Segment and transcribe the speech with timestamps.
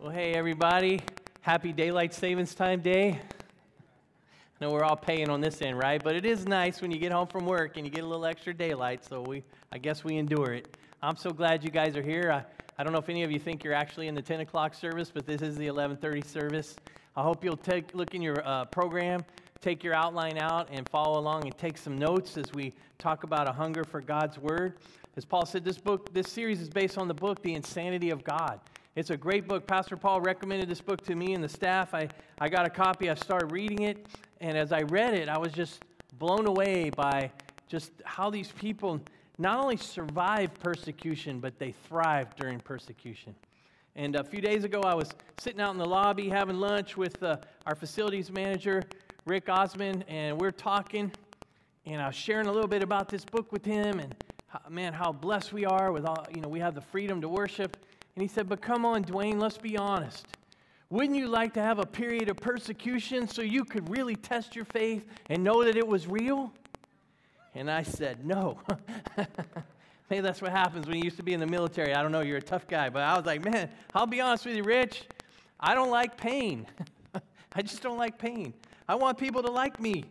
[0.00, 1.00] Well, hey, everybody.
[1.40, 3.18] Happy Daylight Savings Time Day.
[3.18, 6.00] I know we're all paying on this end, right?
[6.00, 8.24] But it is nice when you get home from work and you get a little
[8.24, 9.42] extra daylight, so we,
[9.72, 10.76] I guess we endure it.
[11.02, 12.30] I'm so glad you guys are here.
[12.30, 12.44] I,
[12.80, 15.10] I don't know if any of you think you're actually in the 10 o'clock service,
[15.12, 16.76] but this is the 11:30 service.
[17.16, 19.24] I hope you'll take look in your uh, program,
[19.60, 23.48] take your outline out, and follow along and take some notes as we talk about
[23.48, 24.74] a hunger for God's Word.
[25.16, 28.22] As Paul said, this book, this series is based on the book, The Insanity of
[28.22, 28.60] God.
[28.98, 29.64] It's a great book.
[29.64, 31.94] Pastor Paul recommended this book to me and the staff.
[31.94, 32.08] I,
[32.40, 34.04] I got a copy, I started reading it,
[34.40, 35.84] and as I read it, I was just
[36.18, 37.30] blown away by
[37.68, 39.00] just how these people
[39.38, 43.36] not only survived persecution, but they thrived during persecution.
[43.94, 47.22] And a few days ago, I was sitting out in the lobby having lunch with
[47.22, 48.82] uh, our facilities manager,
[49.26, 51.12] Rick Osmond, and we're talking,
[51.86, 54.12] and I was sharing a little bit about this book with him, and
[54.48, 57.28] how, man, how blessed we are with all, you know, we have the freedom to
[57.28, 57.76] worship.
[58.18, 60.26] And he said, But come on, Dwayne, let's be honest.
[60.90, 64.64] Wouldn't you like to have a period of persecution so you could really test your
[64.64, 66.52] faith and know that it was real?
[67.54, 68.58] And I said, No.
[70.10, 71.94] Maybe that's what happens when you used to be in the military.
[71.94, 72.88] I don't know, you're a tough guy.
[72.88, 75.04] But I was like, Man, I'll be honest with you, Rich.
[75.60, 76.66] I don't like pain.
[77.52, 78.52] I just don't like pain.
[78.88, 80.02] I want people to like me.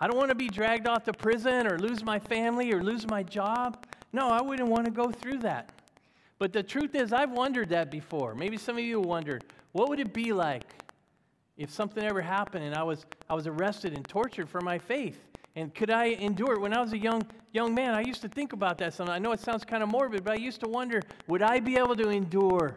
[0.00, 3.08] I don't want to be dragged off to prison or lose my family or lose
[3.08, 3.86] my job.
[4.12, 5.70] No, I wouldn't want to go through that.
[6.42, 8.34] But the truth is, I've wondered that before.
[8.34, 10.64] Maybe some of you wondered, what would it be like
[11.56, 15.20] if something ever happened and I was, I was arrested and tortured for my faith?
[15.54, 16.60] And could I endure it?
[16.60, 19.14] When I was a young, young man, I used to think about that sometimes.
[19.14, 21.76] I know it sounds kind of morbid, but I used to wonder, would I be
[21.76, 22.74] able to endure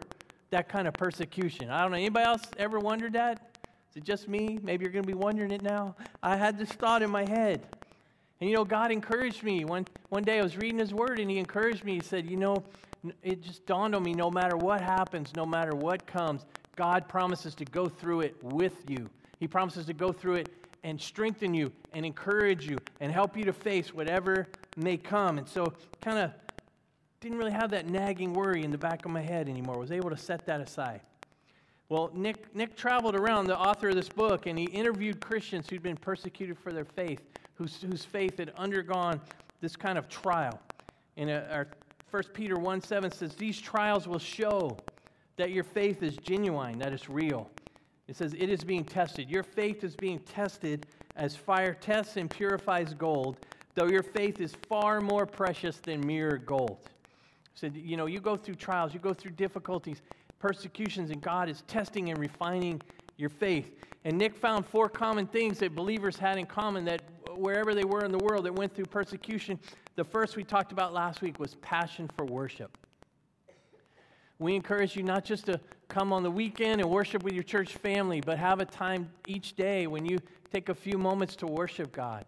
[0.50, 1.68] that kind of persecution?
[1.68, 1.96] I don't know.
[1.96, 3.56] Anybody else ever wondered that?
[3.90, 4.60] Is it just me?
[4.62, 5.96] Maybe you're going to be wondering it now.
[6.22, 7.66] I had this thought in my head.
[8.40, 9.64] And you know, God encouraged me.
[9.64, 11.94] One, one day I was reading His Word and He encouraged me.
[11.94, 12.62] He said, You know,
[13.22, 16.44] it just dawned on me no matter what happens, no matter what comes,
[16.76, 19.08] God promises to go through it with you.
[19.40, 20.48] He promises to go through it
[20.84, 24.46] and strengthen you and encourage you and help you to face whatever
[24.76, 25.38] may come.
[25.38, 26.30] And so, kind of
[27.20, 29.78] didn't really have that nagging worry in the back of my head anymore.
[29.78, 31.00] Was able to set that aside.
[31.88, 35.82] Well, Nik, Nik traveled around, the author of this book, and he interviewed Christians who'd
[35.82, 37.20] been persecuted for their faith,
[37.54, 39.20] whose, whose faith had undergone
[39.60, 40.60] this kind of trial.
[41.16, 41.68] In a, our
[42.10, 44.76] 1 Peter 1 7 says, These trials will show
[45.36, 47.50] that your faith is genuine, that it's real.
[48.08, 49.28] It says, It is being tested.
[49.30, 53.38] Your faith is being tested as fire tests and purifies gold,
[53.74, 56.78] though your faith is far more precious than mere gold.
[57.54, 60.02] So, you know, you go through trials, you go through difficulties,
[60.38, 62.82] persecutions, and God is testing and refining
[63.16, 63.72] your faith.
[64.04, 67.02] And Nik found four common things that believers had in common that
[67.36, 69.58] wherever they were in the world that went through persecution,
[69.94, 72.76] the first we talked about last week was passion for worship.
[74.38, 77.76] We encourage you not just to come on the weekend and worship with your church
[77.76, 80.18] family, but have a time each day when you
[80.52, 82.26] take a few moments to worship God.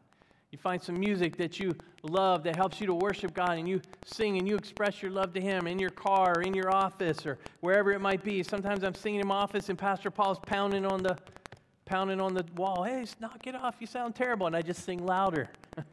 [0.50, 3.82] You find some music that you love that helps you to worship God, and you
[4.06, 7.26] sing and you express your love to Him in your car, or in your office,
[7.26, 8.42] or wherever it might be.
[8.42, 11.18] Sometimes I'm singing in my office, and Pastor Paul's pounding on the
[11.88, 12.84] pounding on the wall.
[12.84, 13.76] Hey, knock it off!
[13.80, 15.48] You sound terrible, and I just sing louder.
[15.74, 15.84] but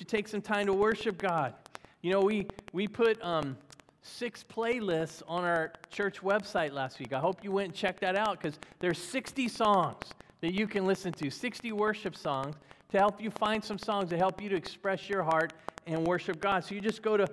[0.00, 1.52] you take some time to worship God.
[2.00, 3.58] You know, we, we put um,
[4.02, 7.12] six playlists on our church website last week.
[7.12, 10.02] I hope you went and checked that out because there's 60 songs
[10.40, 12.56] that you can listen to, 60 worship songs
[12.90, 15.52] to help you find some songs to help you to express your heart
[15.86, 16.64] and worship God.
[16.64, 17.26] So you just go to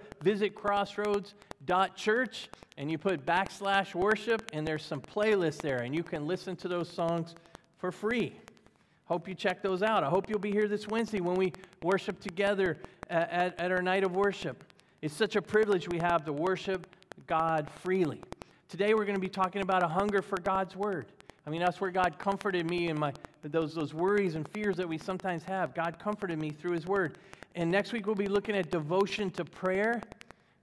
[1.66, 6.56] visitcrossroads.church and you put backslash worship, and there's some playlists there, and you can listen
[6.56, 7.36] to those songs
[7.78, 8.34] for free.
[9.06, 10.04] Hope you check those out.
[10.04, 11.54] I hope you'll be here this Wednesday when we
[11.84, 12.80] worship together
[13.10, 14.64] at, at, at, our night of worship.
[15.02, 16.88] It's such a privilege we have to worship
[17.28, 18.22] God freely.
[18.70, 21.06] Today we're going to be talking about a hunger for God's Word.
[21.46, 23.14] I mean, that's where God comforted me in my
[23.44, 25.76] those, those worries and fears that we sometimes have.
[25.76, 27.18] God comforted me through His Word.
[27.56, 30.02] And next week we'll be looking at devotion to prayer.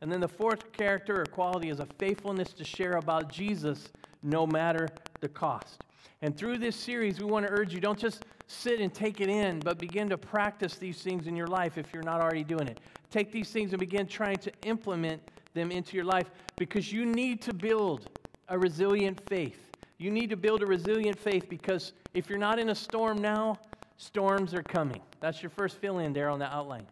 [0.00, 3.88] And then the fourth character or quality is a faithfulness to share about Jesus
[4.22, 4.88] no matter
[5.20, 5.82] the cost.
[6.22, 9.28] And through this series, we want to urge you don't just sit and take it
[9.28, 12.66] in, but begin to practice these things in your life if you're not already doing
[12.66, 12.80] it.
[13.10, 15.22] Take these things and begin trying to implement
[15.54, 18.08] them into your life because you need to build
[18.48, 19.58] a resilient faith.
[19.98, 23.58] You need to build a resilient faith because if you're not in a storm now,
[23.96, 25.00] storms are coming.
[25.20, 26.86] That's your first fill in there on the outline.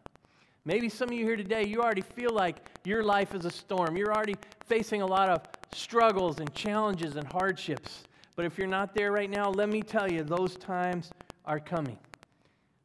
[0.68, 3.96] Maybe some of you here today, you already feel like your life is a storm.
[3.96, 4.36] You're already
[4.66, 5.40] facing a lot of
[5.72, 8.02] struggles and challenges and hardships.
[8.36, 11.10] But if you're not there right now, let me tell you, those times
[11.46, 11.96] are coming.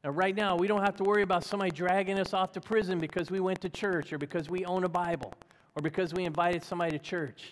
[0.01, 2.99] Now, right now, we don't have to worry about somebody dragging us off to prison
[2.99, 5.33] because we went to church or because we own a Bible
[5.75, 7.51] or because we invited somebody to church.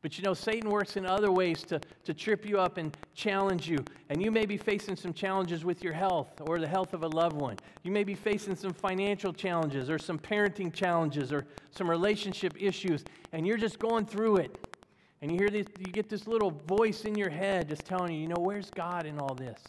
[0.00, 3.68] But you know, Satan works in other ways to, to trip you up and challenge
[3.68, 3.78] you.
[4.08, 7.08] And you may be facing some challenges with your health or the health of a
[7.08, 7.56] loved one.
[7.82, 13.04] You may be facing some financial challenges or some parenting challenges or some relationship issues.
[13.32, 14.78] And you're just going through it.
[15.20, 18.20] And you hear this, you get this little voice in your head just telling you,
[18.20, 19.60] you know, where's God in all this?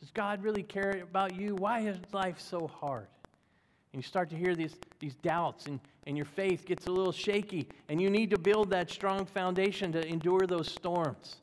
[0.00, 1.54] Does God really care about you?
[1.54, 3.08] Why is life so hard?
[3.96, 7.12] And you start to hear these, these doubts, and, and your faith gets a little
[7.12, 11.36] shaky, and you need to build that strong foundation to endure those storms.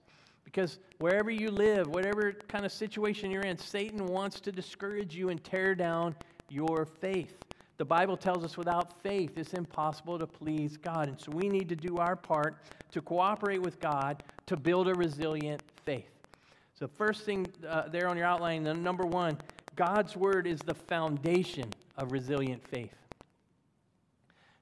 [0.43, 5.29] Because wherever you live, whatever kind of situation you're in, Satan wants to discourage you
[5.29, 6.15] and tear down
[6.47, 7.39] your faith.
[7.77, 11.07] The Bible tells us without faith, it's impossible to please God.
[11.07, 12.57] And so we need to do our part
[12.91, 16.11] to cooperate with God to build a resilient faith.
[16.75, 19.37] So, first thing uh, there on your outline, the number one,
[19.75, 22.93] God's word is the foundation of resilient faith.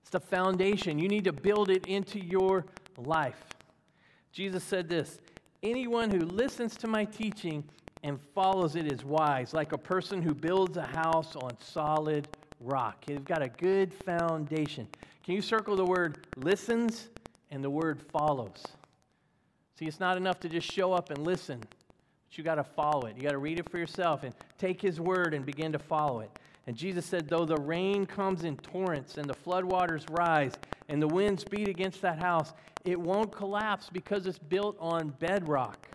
[0.02, 1.00] It's the foundation.
[1.00, 2.66] You need to build it into your
[2.98, 3.44] life.
[4.32, 5.20] Jesus said this
[5.64, 7.64] Anyone who listens to my teaching
[8.04, 12.28] and follows it is wise, like a person who builds a house on solid
[12.60, 13.04] rock.
[13.08, 14.88] You've got a good foundation.
[15.24, 17.10] Can you circle the word listens
[17.52, 18.64] and the word follows?
[19.78, 21.62] See, it's not enough to just show up and listen,
[22.32, 23.18] but you got to follow it.
[23.18, 26.22] You got to read it for yourself and take his word and begin to follow
[26.22, 26.32] it.
[26.66, 30.54] And Jesus said, Though the rain comes in torrents and the floodwaters rise
[30.88, 32.54] and the winds beat against that house,
[32.86, 35.90] it won't collapse because it's built on bedrock.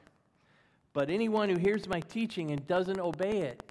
[0.92, 3.62] But anyone who hears my teaching and doesn't obey it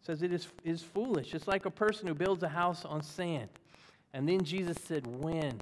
[0.00, 1.34] says it is, is foolish.
[1.34, 3.48] It's like a person who builds a house on sand.
[4.12, 5.60] And then Jesus said, When?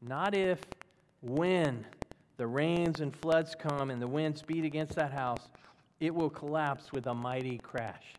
[0.00, 0.60] Not if,
[1.20, 1.84] when
[2.38, 5.50] the rains and floods come and the winds beat against that house,
[6.00, 8.14] it will collapse with a mighty crash.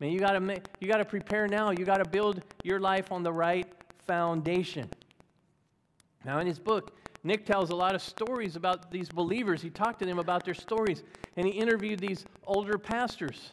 [0.00, 1.70] Man, you gotta you gotta prepare now.
[1.72, 3.66] You gotta build your life on the right
[4.06, 4.88] foundation.
[6.24, 9.60] Now, in his book, Nik tells a lot of stories about these believers.
[9.60, 11.02] He talked to them about their stories,
[11.36, 13.50] and he interviewed these older pastors.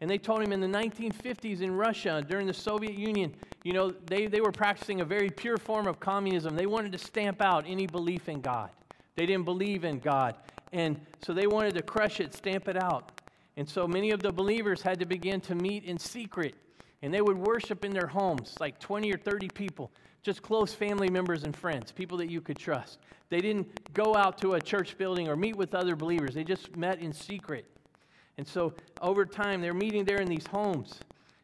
[0.00, 3.34] And they told him in the 1950s in Russia, during the Soviet Union,
[3.64, 6.54] you know, they, they were practicing a very pure form of communism.
[6.54, 8.70] They wanted to stamp out any belief in God.
[9.16, 10.36] They didn't believe in God.
[10.72, 13.20] And so they wanted to crush it, stamp it out.
[13.56, 16.54] And so many of the believers had to begin to meet in secret.
[17.02, 19.90] And they would worship in their homes, like 20 or 30 people,
[20.22, 22.98] just close family members and friends, people that you could trust.
[23.28, 26.76] They didn't go out to a church building or meet with other believers, they just
[26.76, 27.66] met in secret.
[28.38, 31.00] And so over time, they're meeting there in these homes.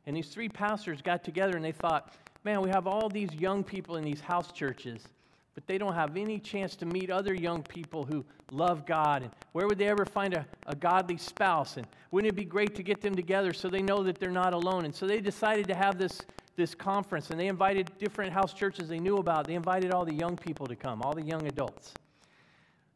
[0.07, 2.13] And these three pastors got together and they thought,
[2.45, 5.07] man, we have all these young people in these house churches
[5.55, 9.23] but they don't have any chance to meet other young people who love God.
[9.23, 11.77] And where would they ever find a, a godly spouse?
[11.77, 14.55] And wouldn't it be great to get them together so they know that they're not
[14.55, 14.85] alone?
[14.85, 16.23] And so they decided to have this,
[16.57, 19.47] this conference, and they invited different house churches they knew about.
[19.47, 21.93] They invited all the young people to come, all the young adults.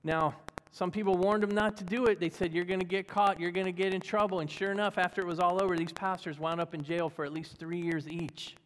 [0.02, 0.34] Now,
[0.70, 2.20] some people warned them not to do it.
[2.20, 4.40] They said, You're going to get caught, you're going to get in trouble.
[4.40, 7.24] And sure enough, after it was all over, these pastors wound up in jail for
[7.24, 8.56] at least three years each.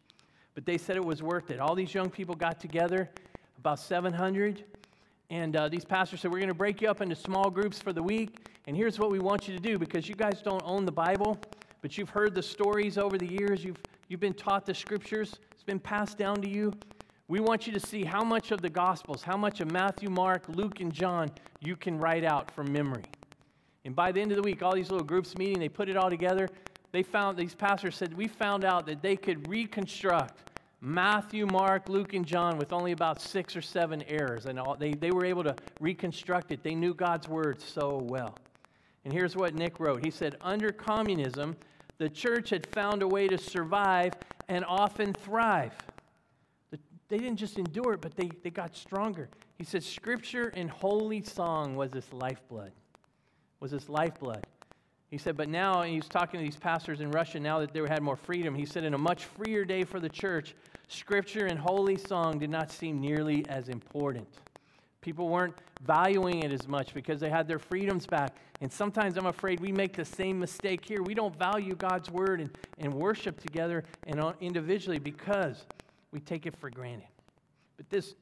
[0.53, 1.59] But they said it was worth it.
[1.59, 3.09] All these young people got together
[3.61, 4.63] about 700.
[5.29, 7.93] And uh, these pastors said, We're going to break you up into small groups for
[7.93, 8.47] the week.
[8.65, 11.37] And here's what we want you to do because you guys don't own the Bible,
[11.83, 13.63] but you've heard the stories over the years.
[13.63, 13.77] You've,
[14.07, 16.73] you've been taught the scriptures, it's been passed down to you.
[17.27, 20.49] We want you to see how much of the Gospels, how much of Matthew, Mark,
[20.49, 21.29] Luke, and John
[21.59, 23.03] you can write out from memory.
[23.85, 25.95] And by the end of the week, all these little groups meeting, they put it
[25.95, 26.49] all together.
[26.91, 30.50] They found, these pastors said, we found out that they could reconstruct
[30.81, 34.47] Matthew, Mark, Luke, and John with only about six or seven errors.
[34.47, 36.63] And all, they, they were able to reconstruct it.
[36.63, 38.35] They knew God's word so well.
[39.05, 41.55] And here's what Nik wrote He said, Under communism,
[41.99, 44.13] the church had found a way to survive
[44.47, 45.73] and often thrive.
[47.09, 49.29] They didn't just endure it, but they, they got stronger.
[49.57, 52.71] He said, Scripture and holy song was this lifeblood.
[53.59, 54.47] Was this lifeblood.
[55.11, 58.01] He said, but now, he's talking to these pastors in Russia now that they had
[58.01, 58.55] more freedom.
[58.55, 60.55] He said, in a much freer day for the church,
[60.91, 64.27] scripture and holy song did not seem nearly as important.
[65.01, 68.35] People weren't valuing it as much because they had their freedoms back.
[68.61, 71.01] And sometimes I'm afraid we make the same mistake here.
[71.01, 75.65] We don't value God's word and, and worship together and uh, individually because
[76.11, 77.07] we take it for granted.
[77.77, 78.13] But this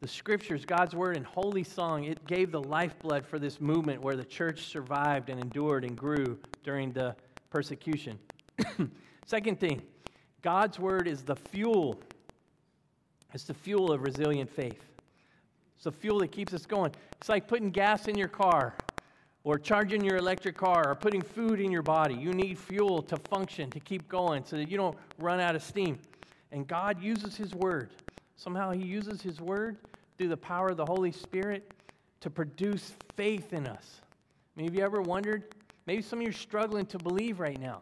[0.00, 4.14] the scriptures, God's word, and holy song, it gave the lifeblood for this movement where
[4.14, 7.16] the church survived and endured and grew during the
[7.48, 8.18] persecution.
[9.26, 9.80] Second thing,
[10.42, 12.00] God's word is the fuel.
[13.34, 14.82] It's the fuel of resilient faith.
[15.74, 16.92] It's the fuel that keeps us going.
[17.18, 18.74] It's like putting gas in your car
[19.44, 22.14] or charging your electric car or putting food in your body.
[22.14, 25.62] You need fuel to function, to keep going so that you don't run out of
[25.62, 25.98] steam.
[26.52, 27.90] And God uses His word
[28.36, 29.78] Somehow he uses his word
[30.16, 31.72] through the power of the Holy Spirit
[32.20, 34.00] to produce faith in us.
[34.02, 35.54] I mean, have you ever wondered?
[35.86, 37.80] Maybe some of you are struggling to believe right now.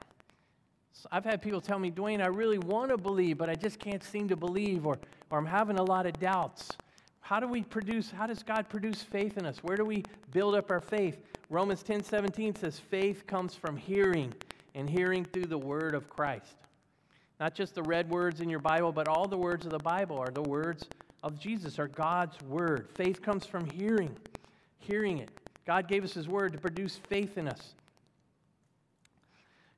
[0.94, 3.78] So I've had people tell me, Dwayne, I really want to believe, but I just
[3.78, 4.96] can't seem to believe, or,
[5.28, 6.70] or I'm having a lot of doubts.
[7.20, 9.58] How do we produce, how does God produce faith in us?
[9.62, 11.18] Where do we build up our faith?
[11.50, 14.32] Romans 10 17 says, faith comes from hearing,
[14.74, 16.56] and hearing through the word of Christ.
[17.40, 20.18] Not just the red words in your Bible, but all the words of the Bible
[20.18, 20.86] are the words
[21.24, 22.88] of Jesus, are God's word.
[22.94, 24.14] Faith comes from hearing,
[24.78, 25.30] hearing it.
[25.66, 27.74] God gave us His word to produce faith in us.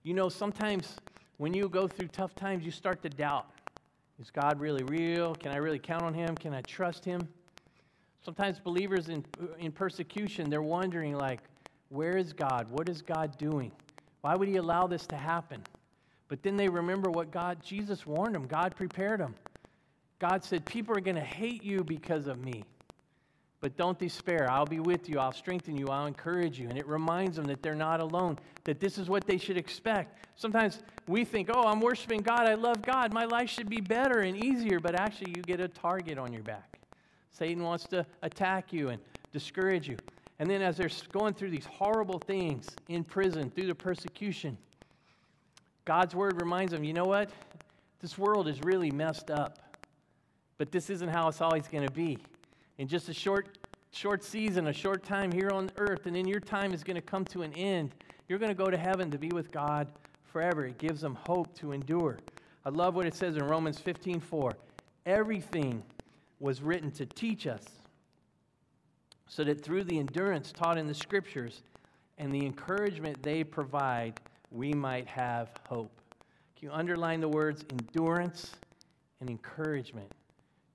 [0.06, 0.94] You know, sometimes
[1.38, 3.50] when you go through tough times, you start to doubt.
[4.20, 5.34] Is God really real?
[5.34, 6.36] Can I really count on Him?
[6.36, 7.26] Can I trust Him?
[8.24, 9.24] Sometimes believers in,
[9.58, 11.40] in persecution, they're wondering, like,
[11.88, 12.68] where is God?
[12.70, 13.72] What is God doing?
[14.20, 15.60] Why would He allow this to happen?
[16.28, 19.34] But then they remember what God, Jesus warned them, God prepared them.
[20.20, 22.62] God said, People are going to hate you because of me.
[23.60, 24.50] But don't despair.
[24.50, 25.18] I'll be with you.
[25.18, 25.88] I'll strengthen you.
[25.88, 26.68] I'll encourage you.
[26.68, 30.26] And it reminds them that they're not alone, that this is what they should expect.
[30.36, 32.46] Sometimes we think, oh, I'm worshiping God.
[32.46, 33.12] I love God.
[33.12, 34.78] My life should be better and easier.
[34.78, 36.78] But actually, you get a target on your back.
[37.30, 39.00] Satan wants to attack you and
[39.32, 39.96] discourage you.
[40.38, 44.58] And then, as they're going through these horrible things in prison, through the persecution,
[45.86, 47.30] God's word reminds them, you know what?
[48.00, 49.58] This world is really messed up.
[50.58, 52.18] But this isn't how it's always going to be.
[52.78, 53.58] In just a short,
[53.90, 57.00] short season, a short time here on earth, and then your time is going to
[57.00, 57.94] come to an end.
[58.28, 59.88] You're going to go to heaven to be with God
[60.24, 60.66] forever.
[60.66, 62.18] It gives them hope to endure.
[62.64, 64.52] I love what it says in Romans 15 4.
[65.06, 65.82] Everything
[66.40, 67.62] was written to teach us,
[69.28, 71.62] so that through the endurance taught in the scriptures
[72.18, 75.92] and the encouragement they provide, we might have hope.
[76.58, 78.52] Can you underline the words endurance
[79.20, 80.10] and encouragement?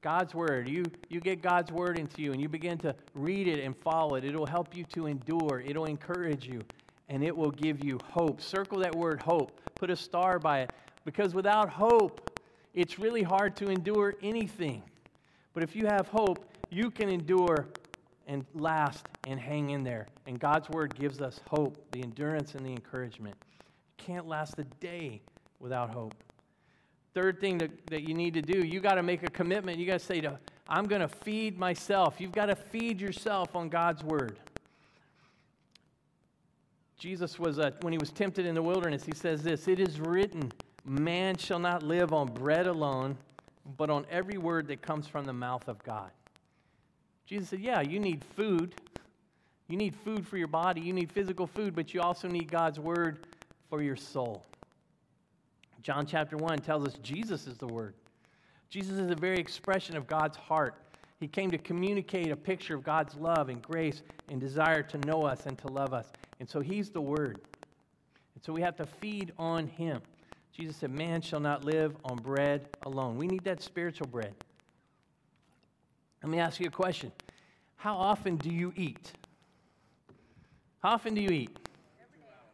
[0.01, 0.67] God's word.
[0.67, 4.15] You, you get God's word into you and you begin to read it and follow
[4.15, 4.25] it.
[4.25, 6.61] It'll help you to endure, it'll encourage you,
[7.09, 8.41] and it will give you hope.
[8.41, 10.73] Circle that word hope, put a star by it,
[11.05, 12.29] because without hope,
[12.73, 14.81] it's really hard to endure anything.
[15.53, 17.67] But if you have hope, you can endure
[18.27, 20.07] and last and hang in there.
[20.25, 23.35] And God's word gives us hope, the endurance and the encouragement.
[23.99, 25.21] You can't last a day
[25.59, 26.15] without hope.
[27.13, 29.77] Third thing that, that you need to do, you got to make a commitment.
[29.77, 32.15] You got to say, to, I'm going to feed myself.
[32.19, 34.39] You've got to feed yourself on God's word.
[36.97, 39.99] Jesus was, uh, when he was tempted in the wilderness, he says this It is
[39.99, 40.51] written,
[40.85, 43.17] man shall not live on bread alone,
[43.77, 46.11] but on every word that comes from the mouth of God.
[47.25, 48.75] Jesus said, Yeah, you need food.
[49.67, 50.81] You need food for your body.
[50.81, 53.25] You need physical food, but you also need God's word
[53.69, 54.45] for your soul.
[55.81, 57.95] John chapter 1 tells us Jesus is the Word.
[58.69, 60.75] Jesus is the very expression of God's heart.
[61.19, 65.23] He came to communicate a picture of God's love and grace and desire to know
[65.23, 66.11] us and to love us.
[66.39, 67.41] And so He's the Word.
[68.35, 70.01] And so we have to feed on Him.
[70.55, 73.17] Jesus said, Man shall not live on bread alone.
[73.17, 74.33] We need that spiritual bread.
[76.21, 77.11] Let me ask you a question
[77.75, 79.11] How often do you eat?
[80.81, 81.57] How often do you eat?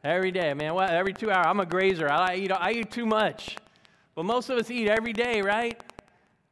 [0.07, 0.73] Every day, man.
[0.73, 1.47] Well, every two hours.
[1.49, 2.09] I'm a grazer.
[2.09, 3.57] I eat, I eat too much.
[4.15, 5.83] But most of us eat every day, right?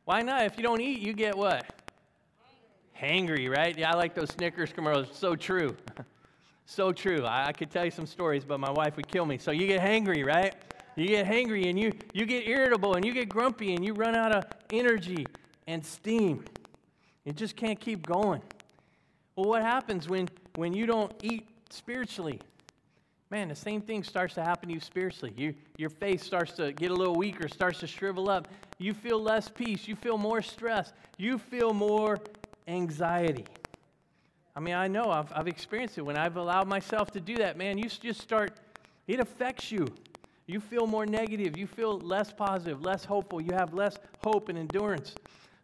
[0.03, 0.43] Why not?
[0.43, 1.65] If you don't eat, you get what?
[3.01, 3.77] Hangry, right?
[3.77, 5.07] Yeah, I like those Snickers commercials.
[5.17, 5.77] So true.
[6.65, 7.23] so true.
[7.23, 9.37] I, I could tell you some stories, but my wife would kill me.
[9.37, 10.53] So you get hangry, right?
[10.97, 14.15] You get hangry and you, you get irritable and you get grumpy and you run
[14.15, 14.43] out of
[14.73, 15.25] energy
[15.65, 16.43] and steam.
[17.23, 18.41] You just can't keep going.
[19.37, 22.41] Well, what happens when, when you don't eat spiritually?
[23.35, 25.33] Man, the same thing starts to happen to you spiritually.
[25.35, 28.47] You, your faith starts to get a little weaker, starts to shrivel up.
[28.77, 29.89] You feel less peace.
[29.89, 30.93] You feel more stress.
[31.17, 32.17] You feel more
[32.65, 33.43] anxiety.
[34.55, 36.03] I mean, I know I've, I've experienced it.
[36.03, 38.53] When I've allowed myself to do that, man, you just start,
[39.05, 39.85] it affects you.
[40.47, 41.57] You feel more negative.
[41.57, 43.41] You feel less positive, less hopeful.
[43.41, 45.13] You have less hope and endurance.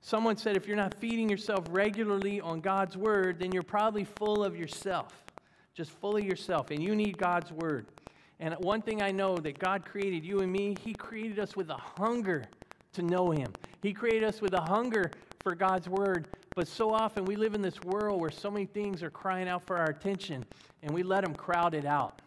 [0.01, 4.43] Someone said if you're not feeding yourself regularly on God's word, then you're probably full
[4.43, 5.21] of yourself
[5.73, 7.85] just fully yourself, and you need God's word.
[8.39, 11.69] And one thing I know that God created you and me, He created us with
[11.69, 12.45] a hunger
[12.93, 13.53] to know Him.
[13.81, 15.11] He created us with a hunger
[15.43, 16.27] for God's word.
[16.55, 19.65] But so often we live in this world where so many things are crying out
[19.65, 20.43] for our attention,
[20.83, 22.21] and we let them crowd it out.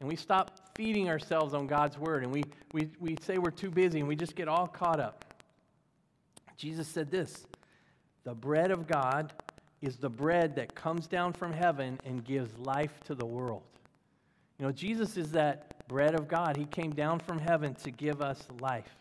[0.00, 3.70] And we stop feeding ourselves on God's word, and we, we, we say we're too
[3.70, 5.24] busy, and we just get all caught up.
[6.56, 7.46] Jesus said this
[8.24, 9.32] The bread of God
[9.80, 13.62] is the bread that comes down from heaven and gives life to the world.
[14.58, 16.56] You know, Jesus is that bread of God.
[16.56, 18.94] He came down from heaven to give us life.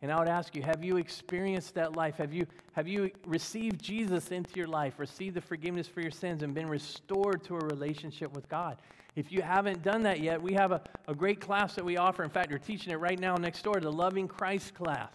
[0.00, 2.16] And I would ask you, have you experienced that life?
[2.16, 6.42] Have you, have you received Jesus into your life, received the forgiveness for your sins,
[6.42, 8.76] and been restored to a relationship with God?
[9.16, 12.22] If you haven't done that yet, we have a, a great class that we offer.
[12.22, 15.10] In fact, we're teaching it right now next door, the Loving Christ class.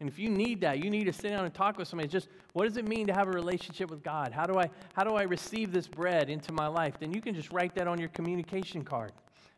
[0.00, 2.08] And if you need that, you need to sit down and talk with somebody.
[2.08, 4.32] Just what does it mean to have a relationship with God?
[4.32, 6.94] How do I how do I receive this bread into my life?
[6.98, 9.12] Then you can just write that on your communication card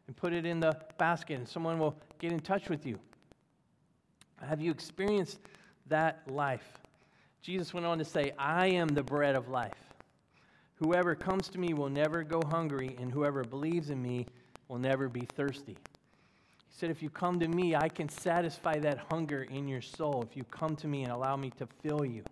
[0.06, 2.98] and put it in the basket and someone will get in touch with you.
[4.40, 5.38] Have you experienced
[5.86, 6.78] that life?
[7.42, 9.72] Jesus went on to say, I am the bread of life.
[10.76, 14.26] Whoever comes to me will never go hungry, and whoever believes in me
[14.68, 15.76] will never be thirsty.
[16.72, 20.24] He said, If you come to me, I can satisfy that hunger in your soul
[20.28, 22.24] if you come to me and allow me to fill you.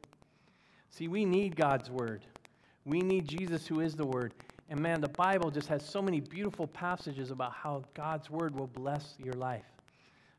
[0.88, 2.24] See, we need God's word.
[2.86, 4.32] We need Jesus, who is the word.
[4.70, 8.66] And man, the Bible just has so many beautiful passages about how God's word will
[8.66, 9.66] bless your life.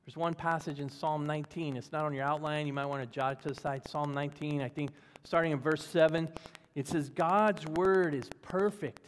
[0.05, 1.77] There's one passage in Psalm 19.
[1.77, 2.65] It's not on your outline.
[2.65, 3.87] You might want to jot it to the side.
[3.87, 4.89] Psalm 19, I think,
[5.23, 6.27] starting in verse 7.
[6.73, 9.01] It says, God's word is perfect.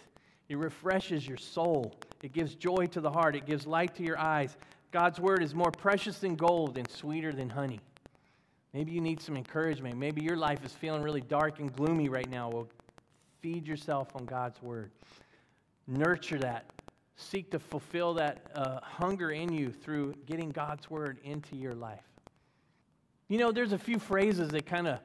[0.50, 1.96] It refreshes your soul.
[2.22, 3.36] It gives joy to the heart.
[3.36, 4.56] It gives light to your eyes.
[4.94, 7.80] God's word is more precious than gold and sweeter than honey.
[8.74, 9.98] Maybe you need some encouragement.
[9.98, 12.50] Maybe your life is feeling really dark and gloomy right now.
[12.50, 12.68] Well,
[13.42, 14.92] feed yourself on God's word.
[15.88, 16.66] Nurture that.
[17.16, 22.06] Seek to fulfill that uh, hunger in you through getting God's word into your life.
[23.30, 25.00] You know, there's a few phrases that kind of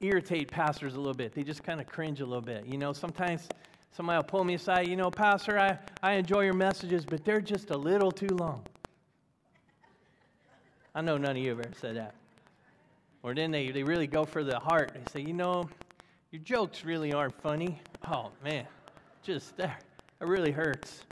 [0.00, 1.34] irritate pastors a little bit.
[1.34, 2.66] They just kind of cringe a little bit.
[2.66, 3.48] You know, sometimes
[3.90, 7.40] somebody will pull me aside, you know, Pastor, I, I enjoy your messages, but they're
[7.40, 8.64] just a little too long.
[10.94, 12.14] I know none of you have ever said that.
[13.22, 14.92] Or then they, they really go for the heart.
[14.94, 15.68] They say, you know,
[16.30, 17.80] your jokes really aren't funny.
[18.06, 18.66] Oh, man,
[19.22, 19.82] just that,
[20.18, 21.02] that really hurts.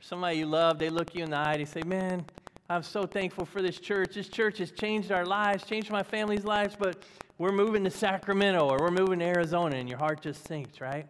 [0.00, 2.24] Somebody you love, they look you in the eye, they say, man,
[2.70, 4.14] I'm so thankful for this church.
[4.14, 7.02] This church has changed our lives, changed my family's lives, but
[7.38, 11.06] we're moving to Sacramento or we're moving to Arizona, and your heart just sinks, right?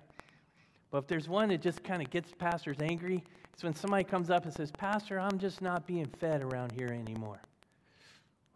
[0.91, 4.31] But if there's one that just kind of gets pastors angry, it's when somebody comes
[4.31, 7.41] up and says, Pastor, I'm just not being fed around here anymore.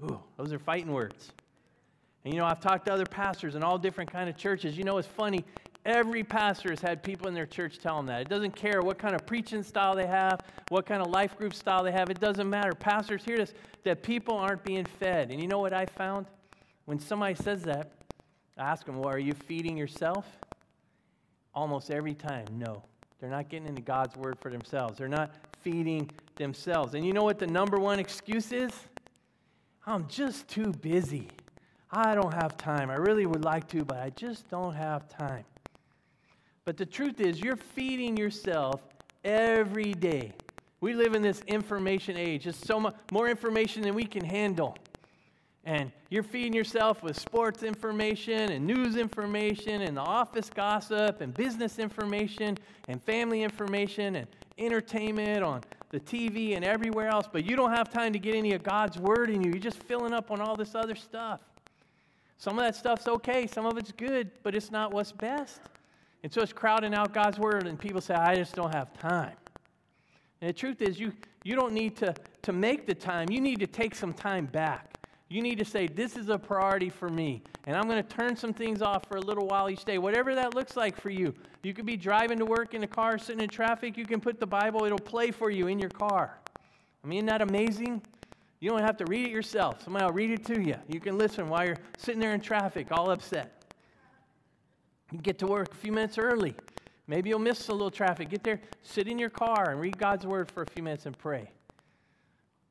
[0.03, 1.33] Ooh, those are fighting words.
[2.25, 4.77] And you know, I've talked to other pastors in all different kind of churches.
[4.77, 5.45] You know, it's funny.
[5.87, 8.21] Every pastor has had people in their church tell them that.
[8.21, 11.55] It doesn't care what kind of preaching style they have, what kind of life group
[11.55, 12.11] style they have.
[12.11, 12.73] It doesn't matter.
[12.75, 15.31] Pastors hear this that people aren't being fed.
[15.31, 16.27] And you know what I found?
[16.85, 17.93] When somebody says that,
[18.59, 20.27] I ask them, Well, are you feeding yourself?
[21.55, 22.83] Almost every time, no.
[23.19, 24.99] They're not getting into God's word for themselves.
[24.99, 26.95] They're not feeding themselves.
[26.95, 28.73] And you know what the number one excuse is?
[29.91, 31.27] I'm just too busy.
[31.91, 32.91] I don't have time.
[32.91, 35.45] I really would like to, but I just don't have time.
[36.65, 38.81] But the truth is, you're feeding yourself
[39.25, 40.33] every day.
[40.81, 42.45] We live in this information age.
[42.45, 44.77] There's so much more information than we can handle.
[45.65, 51.81] And you're feeding yourself with sports information and news information and office gossip and business
[51.81, 57.75] information and family information and entertainment on the TV and everywhere else, but you don't
[57.75, 59.51] have time to get any of God's word in you.
[59.51, 61.41] You're just filling up on all this other stuff.
[62.39, 65.61] Some of that stuff's okay, some of it's good, but it's not what's best.
[66.23, 69.35] And so it's crowding out God's word, and people say, I just don't have time.
[70.41, 71.13] And the truth is, you,
[71.45, 74.90] you don't need to, to make the time, you need to take some time back.
[75.31, 77.43] You need to say, This is a priority for me.
[77.65, 80.35] And I'm going to turn some things off for a little while each day, whatever
[80.35, 81.33] that looks like for you.
[81.63, 83.97] You could be driving to work in a car, sitting in traffic.
[83.97, 86.39] You can put the Bible, it'll play for you in your car.
[87.03, 88.03] I mean, isn't that amazing?
[88.59, 89.83] You don't have to read it yourself.
[89.83, 90.75] Somebody will read it to you.
[90.89, 93.63] You can listen while you're sitting there in traffic, all upset.
[95.13, 96.55] You get to work a few minutes early.
[97.07, 98.31] Maybe you'll miss a little traffic.
[98.31, 101.17] Get there, sit in your car, and read God's word for a few minutes and
[101.17, 101.51] pray.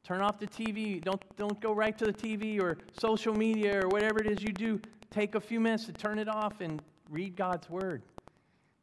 [0.09, 0.99] Turn off the TV.
[0.99, 4.51] Don't, don't go right to the TV or social media or whatever it is you
[4.51, 4.81] do.
[5.11, 8.01] Take a few minutes to turn it off and read God's word.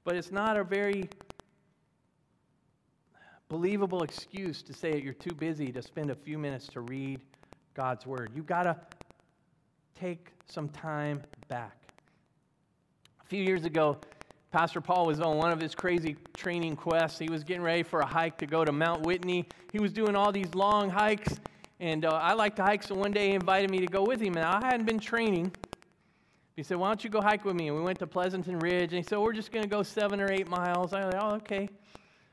[0.05, 1.09] But it's not a very
[3.49, 7.21] believable excuse to say that you're too busy to spend a few minutes to read
[7.75, 8.31] God's word.
[8.33, 8.77] You've got to
[9.99, 11.77] take some time back.
[13.21, 13.99] A few years ago,
[14.53, 17.19] Pastor Paul was on one of his crazy training quests.
[17.19, 19.47] He was getting ready for a hike to go to Mount Whitney.
[19.73, 21.41] He was doing all these long hikes,
[21.81, 24.21] and uh, I like to hike, so one day he invited me to go with
[24.21, 25.53] him, and I hadn't been training.
[26.57, 27.69] He said, Why don't you go hike with me?
[27.69, 30.21] And we went to Pleasanton Ridge, and he said, We're just going to go seven
[30.21, 30.95] or eight miles.
[30.95, 31.69] I was like, Oh, okay.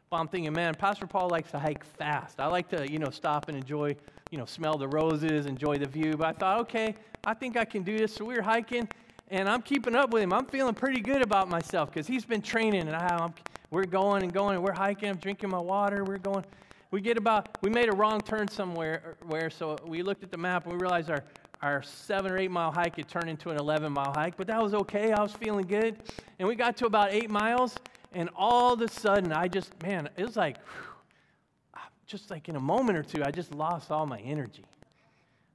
[0.10, 2.40] Well, I'm thinking, man, Pastor Paul likes to hike fast.
[2.40, 3.96] I like to, you know, stop and enjoy,
[4.30, 6.14] you know, smell the roses, enjoy the view.
[6.16, 6.96] But I thought, okay,
[7.26, 8.14] I think I can do this.
[8.14, 8.88] So we were hiking,
[9.34, 10.32] and I'm keeping up with him.
[10.32, 13.30] I'm feeling pretty good about myself because he's been training, and I,
[13.72, 15.10] we're going and going, and we're hiking.
[15.10, 16.04] I'm drinking my water.
[16.04, 16.46] We're going.
[16.92, 20.38] We get about, we made a wrong turn somewhere, where, so we looked at the
[20.38, 21.24] map and we realized our,
[21.64, 24.62] our seven or eight mile hike had turned into an 11 mile hike, but that
[24.62, 25.12] was okay.
[25.12, 25.98] I was feeling good.
[26.38, 27.76] And we got to about eight miles,
[28.14, 32.56] and all of a sudden, I just, man, it was like, whew, just like in
[32.56, 34.66] a moment or two, I just lost all my energy.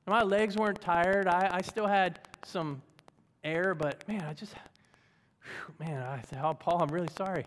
[0.09, 1.29] My legs weren't tired.
[1.29, 2.83] I, I still had some
[3.45, 4.55] air, but man, I just,
[5.43, 7.45] whew, man, I said, oh, Paul, I'm really sorry.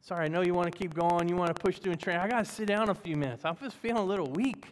[0.00, 1.28] Sorry, I know you want to keep going.
[1.28, 2.18] You want to push through and train.
[2.18, 3.44] I got to sit down a few minutes.
[3.44, 4.66] I'm just feeling a little weak.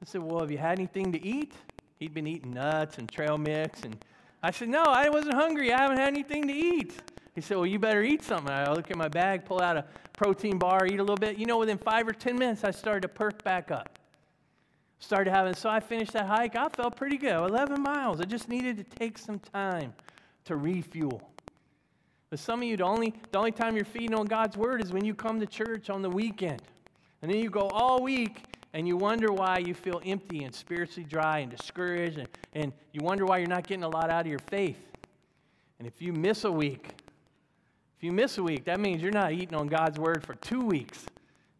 [0.00, 1.52] I said, Well, have you had anything to eat?
[1.98, 3.82] He'd been eating nuts and trail mix.
[3.82, 3.96] And
[4.44, 5.72] I said, No, I wasn't hungry.
[5.72, 6.94] I haven't had anything to eat.
[7.34, 8.52] He said, Well, you better eat something.
[8.52, 11.36] I look at my bag, pull out a protein bar, eat a little bit.
[11.36, 13.98] You know, within five or 10 minutes, I started to perk back up.
[14.98, 16.56] Started having, so I finished that hike.
[16.56, 17.32] I felt pretty good.
[17.32, 18.20] 11 miles.
[18.20, 19.92] I just needed to take some time
[20.46, 21.30] to refuel.
[22.30, 24.92] But some of you, the only, the only time you're feeding on God's word is
[24.92, 26.62] when you come to church on the weekend.
[27.22, 31.06] And then you go all week and you wonder why you feel empty and spiritually
[31.08, 34.26] dry and discouraged, and, and you wonder why you're not getting a lot out of
[34.26, 34.78] your faith.
[35.78, 36.90] And if you miss a week,
[37.96, 40.60] if you miss a week, that means you're not eating on God's word for two
[40.60, 41.06] weeks.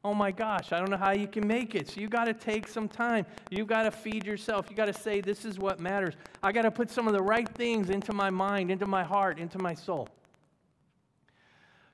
[0.06, 1.88] Oh my gosh, I don't know how you can make it.
[1.88, 3.26] So you got to take some time.
[3.50, 4.66] You got to feed yourself.
[4.70, 6.14] You got to say, This is what matters.
[6.44, 9.40] I got to put some of the right things into my mind, into my heart,
[9.40, 10.08] into my soul.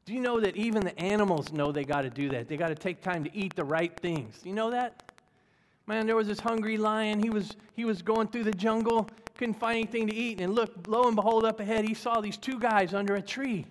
[0.04, 2.48] Do you know that even the animals know they got to do that?
[2.48, 4.40] They got to take time to eat the right things.
[4.44, 5.10] You know that?
[5.86, 7.18] Man, there was this hungry lion.
[7.18, 10.38] He was, he was going through the jungle, couldn't find anything to eat.
[10.38, 13.64] And look, lo and behold, up ahead, he saw these two guys under a tree.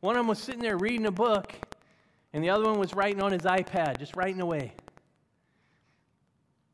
[0.00, 1.54] One of them was sitting there reading a book,
[2.32, 4.72] and the other one was writing on his iPad, just writing away.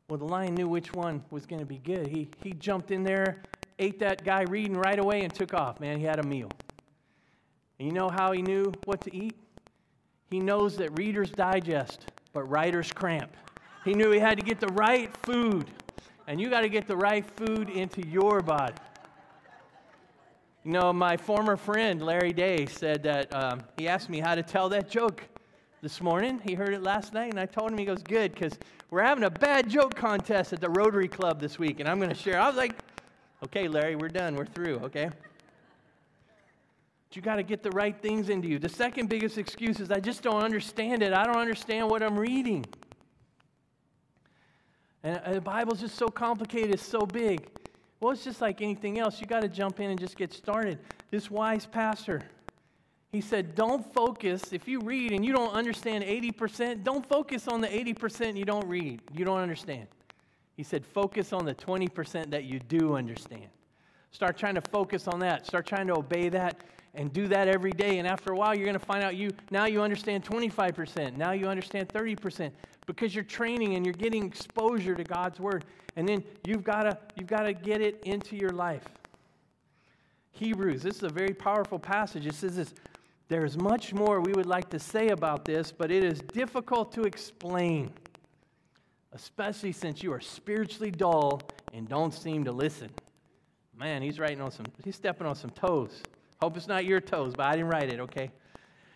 [0.09, 2.07] Well, the lion knew which one was going to be good.
[2.07, 3.41] He, he jumped in there,
[3.77, 5.79] ate that guy reading right away, and took off.
[5.79, 6.49] Man, he had a meal.
[7.79, 9.35] And you know how he knew what to eat?
[10.29, 13.35] He knows that readers digest, but writers cramp.
[13.83, 15.69] He knew he had to get the right food,
[16.27, 18.75] and you got to get the right food into your body.
[20.63, 24.43] You know, my former friend Larry Day said that um, he asked me how to
[24.43, 25.23] tell that joke
[25.87, 26.41] this morning.
[26.43, 28.59] He heard it last night, and I told him, he goes, Good, because
[28.91, 32.09] we're having a bad joke contest at the Rotary Club this week, and I'm going
[32.09, 32.41] to share.
[32.41, 32.73] I was like,
[33.41, 34.35] Okay, Larry, we're done.
[34.35, 35.09] We're through, okay?
[37.07, 38.59] But you got to get the right things into you.
[38.59, 41.13] The second biggest excuse is I just don't understand it.
[41.13, 42.65] I don't understand what I'm reading.
[45.03, 47.47] And the Bible's just so complicated, it's so big.
[48.01, 49.21] Well, it's just like anything else.
[49.21, 50.79] You got to jump in and just get started.
[51.11, 52.23] This wise pastor,
[53.11, 54.51] he said, Don't focus.
[54.51, 58.67] If you read and you don't understand 80%, don't focus on the 80% you don't
[58.67, 59.87] read, you don't understand.
[60.55, 63.47] He said, Focus on the 20% that you do understand.
[64.11, 65.45] Start trying to focus on that.
[65.45, 66.63] Start trying to obey that
[66.95, 67.99] and do that every day.
[67.99, 71.15] And after a while, you're going to find out you now you understand 25%.
[71.15, 72.51] Now you understand 30%
[72.87, 75.65] because you're training and you're getting exposure to God's word.
[75.95, 78.85] And then you've got to you've got to get it into your life.
[80.31, 82.25] Hebrews, this is a very powerful passage.
[82.25, 82.73] It says this
[83.29, 87.03] there's much more we would like to say about this, but it is difficult to
[87.03, 87.91] explain,
[89.11, 91.41] especially since you are spiritually dull
[91.73, 92.89] and don't seem to listen.
[93.77, 96.01] Man, he's writing on some, he's stepping on some toes.
[96.41, 98.31] Hope it's not your toes, but I didn't write it, okay?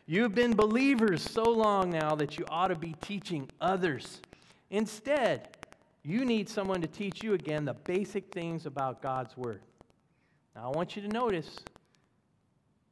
[0.06, 4.22] You've been believers so long now that you ought to be teaching others.
[4.70, 5.50] Instead,
[6.04, 9.62] you need someone to teach you again the basic things about God's Word.
[10.56, 11.58] Now, I want you to notice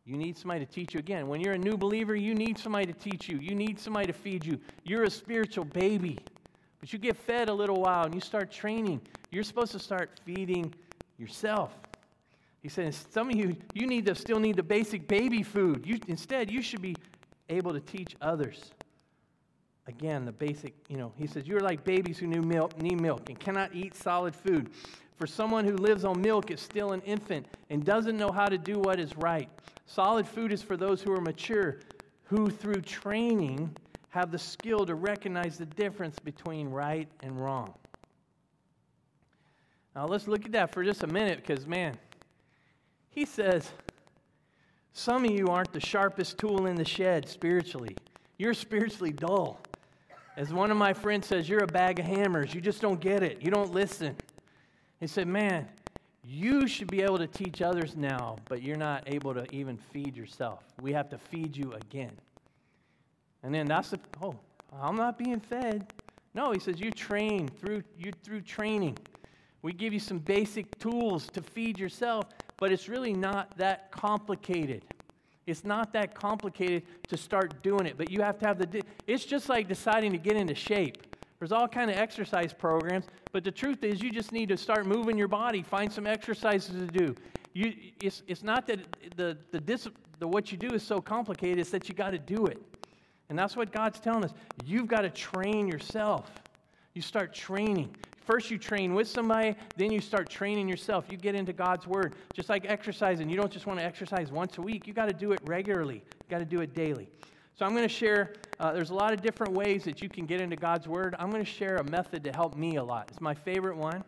[0.10, 1.28] you need somebody to teach you again.
[1.28, 3.38] When you're a new believer, you need somebody to teach you.
[3.38, 4.60] You need somebody to feed you.
[4.84, 6.18] You're a spiritual baby,
[6.80, 9.02] but you get fed a little while and you start training.
[9.30, 10.74] You're supposed to start feeding
[11.20, 11.72] yourself.
[12.64, 15.84] He said, some of you, you need to still need the basic baby food.
[15.86, 16.96] You, instead, you should be
[17.48, 18.72] able to teach others.
[19.86, 23.30] Again, the basic, you know, he says, you're like babies who need milk, need milk
[23.30, 24.72] and cannot eat solid food.
[25.20, 28.58] For someone who lives on milk is still an infant and doesn't know how to
[28.58, 29.50] do what is right.
[29.86, 31.82] Solid food is for those who are mature,
[32.24, 33.76] who through training
[34.10, 37.74] have the skill to recognize the difference between right and wrong.
[39.94, 41.98] Now, let's look at that for just a minute because, man,
[43.10, 43.70] he says,
[44.94, 47.98] Some of you aren't the sharpest tool in the shed spiritually.
[48.38, 49.60] You're spiritually dull.
[50.38, 52.54] As one of my friends says, You're a bag of hammers.
[52.54, 53.42] You just don't get it.
[53.42, 54.16] You don't listen.
[55.00, 55.68] He said, Man,
[56.24, 60.16] you should be able to teach others now, but you're not able to even feed
[60.16, 60.64] yourself.
[60.82, 62.12] We have to feed you again.
[63.44, 64.36] And then that's the, oh,
[64.74, 65.92] I'm not being fed.
[66.34, 68.98] No, he says, You train through, you, through training.
[69.62, 72.26] We give you some basic tools to feed yourself,
[72.58, 74.86] but it's really not that complicated.
[75.48, 78.84] It's not that complicated to start doing it, but you have to have the.
[79.08, 80.98] It's just like deciding to get into shape.
[81.40, 84.86] There's all kind of exercise programs, but the truth is you just need to start
[84.86, 87.16] moving your body, find some exercises to do.
[87.54, 88.80] You, it's, it's not that
[89.16, 92.46] the, the, the what you do is so complicated, it's that you got to do
[92.46, 92.62] it.
[93.30, 94.34] And that's what God's telling us.
[94.66, 96.32] You've got to train yourself.
[96.94, 97.96] You start training.
[98.26, 101.06] First, you train with somebody, then you start training yourself.
[101.10, 102.16] You get into God's Word.
[102.34, 105.14] Just like exercising, you don't just want to exercise once a week, you got to
[105.14, 107.10] do it regularly, you got to do it daily.
[107.60, 110.26] So, I'm going to share, uh, there's a lot of different ways that you can
[110.26, 111.14] get into God's Word.
[111.20, 113.10] I'm going to share a method to help me a lot.
[113.10, 114.02] It's my favorite one.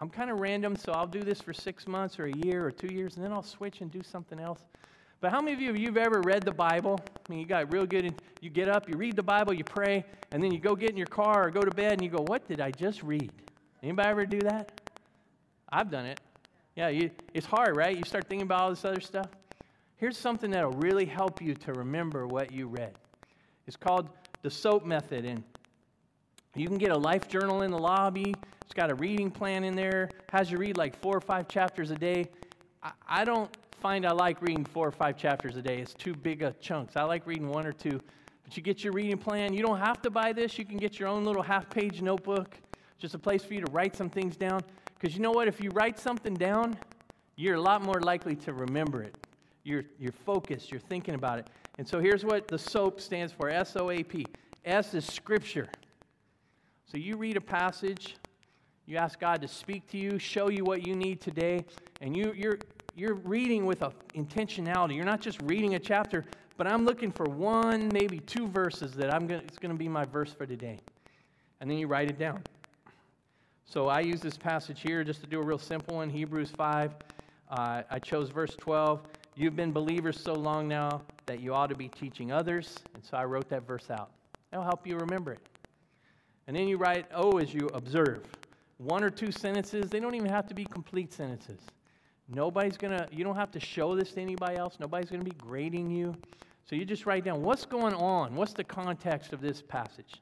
[0.00, 2.72] I'm kind of random, so I'll do this for six months or a year or
[2.72, 4.58] two years, and then I'll switch and do something else.
[5.20, 6.98] But how many of you have you've ever read the Bible?
[7.08, 8.04] I mean, you got real good.
[8.04, 10.90] and You get up, you read the Bible, you pray, and then you go get
[10.90, 13.30] in your car or go to bed, and you go, "What did I just read?"
[13.80, 14.80] Anybody ever do that?
[15.68, 16.20] I've done it.
[16.74, 17.96] Yeah, you, it's hard, right?
[17.96, 19.28] You start thinking about all this other stuff.
[19.98, 22.92] Here's something that'll really help you to remember what you read.
[23.66, 24.10] It's called
[24.42, 25.42] the SOAP method, and
[26.54, 28.34] you can get a life journal in the lobby.
[28.60, 30.10] It's got a reading plan in there.
[30.30, 32.26] Has you read like four or five chapters a day.
[32.82, 35.78] I, I don't find I like reading four or five chapters a day.
[35.78, 36.94] It's too big a chunks.
[36.96, 37.98] I like reading one or two.
[38.44, 39.54] But you get your reading plan.
[39.54, 40.58] You don't have to buy this.
[40.58, 42.54] You can get your own little half page notebook,
[42.98, 44.60] just a place for you to write some things down.
[44.98, 45.48] Because you know what?
[45.48, 46.76] If you write something down,
[47.36, 49.16] you're a lot more likely to remember it.
[49.66, 51.48] You're, you're focused, you're thinking about it.
[51.76, 54.24] And so here's what the SOAP stands for S O A P.
[54.64, 55.68] S is scripture.
[56.90, 58.16] So you read a passage,
[58.86, 61.64] you ask God to speak to you, show you what you need today,
[62.00, 62.58] and you, you're,
[62.94, 64.94] you're reading with a intentionality.
[64.94, 66.24] You're not just reading a chapter,
[66.56, 69.88] but I'm looking for one, maybe two verses that I'm going it's going to be
[69.88, 70.78] my verse for today.
[71.60, 72.44] And then you write it down.
[73.64, 76.94] So I use this passage here just to do a real simple one, Hebrews 5.
[77.48, 79.00] Uh, I chose verse 12.
[79.38, 82.74] You've been believers so long now that you ought to be teaching others.
[82.94, 84.10] And so I wrote that verse out.
[84.50, 85.40] That'll help you remember it.
[86.46, 88.22] And then you write O as you observe.
[88.78, 91.60] One or two sentences, they don't even have to be complete sentences.
[92.28, 94.78] Nobody's going to, you don't have to show this to anybody else.
[94.80, 96.14] Nobody's going to be grading you.
[96.64, 98.34] So you just write down what's going on?
[98.34, 100.14] What's the context of this passage?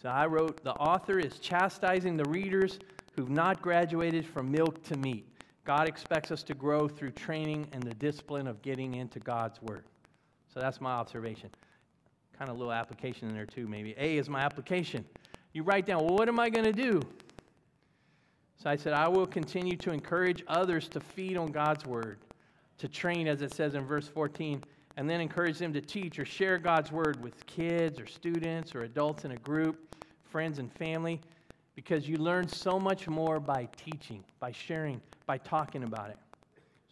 [0.00, 2.78] So I wrote, the author is chastising the readers
[3.14, 5.26] who've not graduated from milk to meat.
[5.70, 9.84] God expects us to grow through training and the discipline of getting into God's Word.
[10.52, 11.48] So that's my observation.
[12.36, 13.94] Kind of a little application in there, too, maybe.
[13.96, 15.04] A is my application.
[15.52, 17.00] You write down, well, what am I going to do?
[18.60, 22.18] So I said, I will continue to encourage others to feed on God's word,
[22.78, 24.64] to train, as it says in verse 14,
[24.96, 28.82] and then encourage them to teach or share God's word with kids or students or
[28.82, 31.20] adults in a group, friends and family,
[31.80, 36.18] because you learn so much more by teaching, by sharing, by talking about it.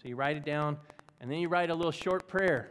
[0.01, 0.79] So you write it down,
[1.21, 2.71] and then you write a little short prayer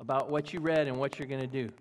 [0.00, 1.72] about what you read and what you're going to do.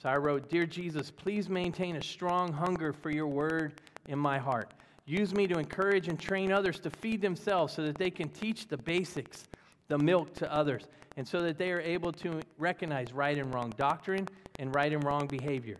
[0.00, 4.38] So I wrote, Dear Jesus, please maintain a strong hunger for your word in my
[4.38, 4.74] heart.
[5.04, 8.68] Use me to encourage and train others to feed themselves so that they can teach
[8.68, 9.48] the basics,
[9.88, 10.84] the milk to others,
[11.16, 14.28] and so that they are able to recognize right and wrong doctrine
[14.60, 15.78] and right and wrong behavior.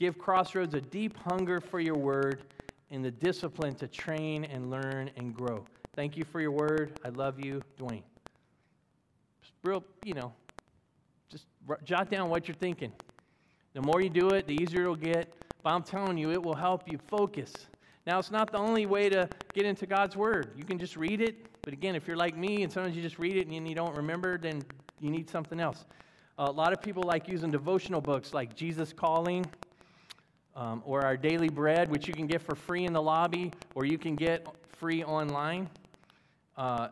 [0.00, 2.44] Give Crossroads a deep hunger for your word
[2.90, 5.66] and the discipline to train and learn and grow.
[5.94, 6.98] Thank you for your word.
[7.04, 8.02] I love you, Dwayne.
[9.42, 10.32] Just real, you know,
[11.28, 11.44] just
[11.84, 12.90] jot down what you're thinking.
[13.74, 15.34] The more you do it, the easier it'll get.
[15.62, 17.52] But I'm telling you, it will help you focus.
[18.06, 20.52] Now, it's not the only way to get into God's Word.
[20.56, 23.18] You can just read it, but again, if you're like me and sometimes you just
[23.18, 24.62] read it and you don't remember, then
[24.98, 25.84] you need something else.
[26.38, 29.44] A lot of people like using devotional books like Jesus Calling
[30.56, 33.84] um, or Our Daily Bread, which you can get for free in the lobby or
[33.84, 34.46] you can get
[34.78, 35.68] free online.
[36.56, 36.88] Uh,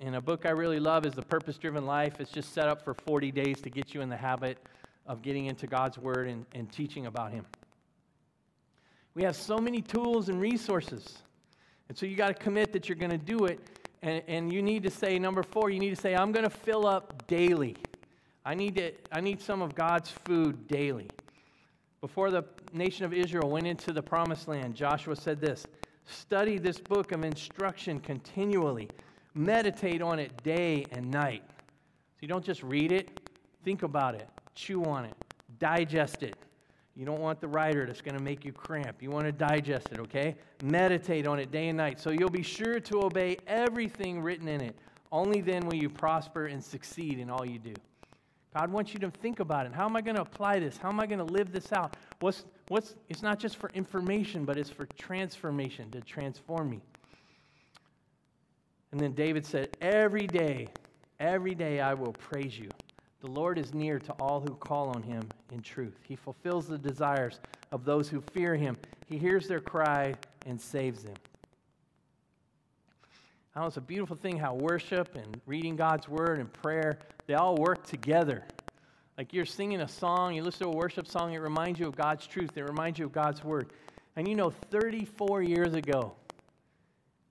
[0.00, 2.20] and a book I really love is The Purpose Driven Life.
[2.20, 4.58] It's just set up for 40 days to get you in the habit
[5.06, 7.44] of getting into God's Word and, and teaching about Him.
[9.14, 11.18] We have so many tools and resources.
[11.88, 13.60] And so you got to commit that you're going to do it.
[14.02, 16.56] And, and you need to say, number four, you need to say, I'm going to
[16.56, 17.76] fill up daily.
[18.44, 21.08] I need, to, I need some of God's food daily.
[22.00, 25.66] Before the nation of Israel went into the promised land, Joshua said this
[26.06, 28.88] Study this book of instruction continually,
[29.34, 31.42] meditate on it day and night.
[31.46, 33.20] So you don't just read it,
[33.64, 35.14] think about it, chew on it,
[35.58, 36.36] digest it.
[36.96, 39.02] You don't want the writer that's going to make you cramp.
[39.02, 40.36] You want to digest it, okay?
[40.62, 44.60] Meditate on it day and night so you'll be sure to obey everything written in
[44.60, 44.76] it.
[45.12, 47.74] Only then will you prosper and succeed in all you do.
[48.54, 49.72] God wants you to think about it.
[49.72, 50.76] How am I going to apply this?
[50.76, 51.96] How am I going to live this out?
[52.18, 56.80] What's, what's, it's not just for information, but it's for transformation, to transform me.
[58.90, 60.68] And then David said, Every day,
[61.20, 62.68] every day I will praise you.
[63.20, 65.94] The Lord is near to all who call on him in truth.
[66.02, 67.38] He fulfills the desires
[67.70, 68.76] of those who fear him.
[69.06, 70.14] He hears their cry
[70.46, 71.14] and saves them.
[73.56, 77.56] Now, it's a beautiful thing how worship and reading God's word and prayer, they all
[77.56, 78.44] work together.
[79.18, 81.96] Like you're singing a song, you listen to a worship song, it reminds you of
[81.96, 83.72] God's truth, it reminds you of God's word.
[84.14, 86.14] And you know, 34 years ago,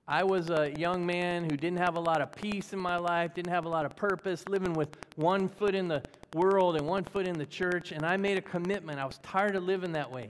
[0.07, 3.33] I was a young man who didn't have a lot of peace in my life,
[3.33, 6.03] didn't have a lot of purpose, living with one foot in the
[6.33, 7.91] world and one foot in the church.
[7.91, 8.99] And I made a commitment.
[8.99, 10.29] I was tired of living that way.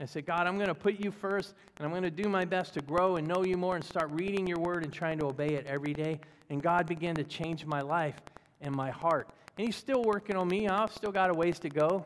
[0.00, 2.44] I said, God, I'm going to put you first, and I'm going to do my
[2.44, 5.26] best to grow and know you more and start reading your word and trying to
[5.26, 6.20] obey it every day.
[6.50, 8.16] And God began to change my life
[8.60, 9.28] and my heart.
[9.56, 10.68] And He's still working on me.
[10.68, 12.04] I've still got a ways to go.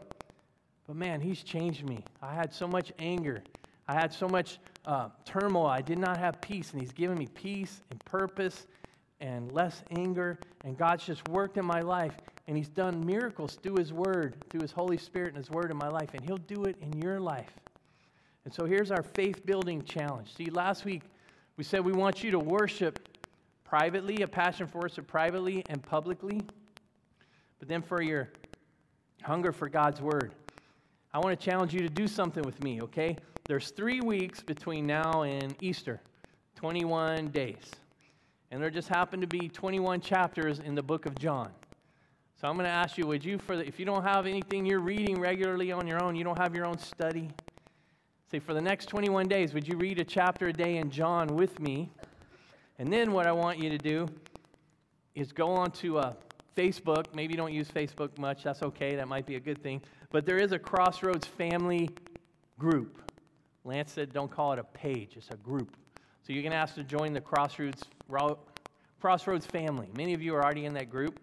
[0.86, 2.04] But man, He's changed me.
[2.22, 3.42] I had so much anger
[3.88, 5.66] I had so much uh, turmoil.
[5.66, 8.66] I did not have peace, and He's given me peace and purpose
[9.20, 10.38] and less anger.
[10.62, 12.14] And God's just worked in my life,
[12.46, 15.78] and He's done miracles through His Word, through His Holy Spirit and His Word in
[15.78, 17.50] my life, and He'll do it in your life.
[18.48, 20.34] And so here's our faith building challenge.
[20.34, 21.02] See, last week
[21.58, 23.06] we said we want you to worship
[23.62, 26.40] privately, a passion for worship privately and publicly.
[27.58, 28.30] But then for your
[29.20, 30.32] hunger for God's Word,
[31.12, 33.18] I want to challenge you to do something with me, okay?
[33.44, 36.00] There's three weeks between now and Easter,
[36.54, 37.70] 21 days.
[38.50, 41.50] And there just happen to be 21 chapters in the book of John.
[42.40, 44.64] So I'm going to ask you, would you, for the, if you don't have anything
[44.64, 47.28] you're reading regularly on your own, you don't have your own study,
[48.30, 51.28] say for the next 21 days, would you read a chapter a day in John
[51.28, 51.90] with me?
[52.78, 54.06] And then what I want you to do
[55.14, 56.12] is go on to uh,
[56.54, 57.06] Facebook.
[57.14, 58.42] Maybe you don't use Facebook much.
[58.42, 58.96] That's okay.
[58.96, 59.80] That might be a good thing.
[60.10, 61.88] But there is a Crossroads family
[62.58, 63.00] group.
[63.64, 65.76] Lance said, don't call it a page, it's a group.
[66.22, 67.82] So you can ask to join the Crossroads,
[69.00, 69.88] Crossroads family.
[69.96, 71.18] Many of you are already in that group.